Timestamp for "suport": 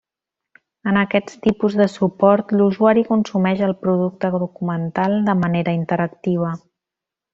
1.95-2.55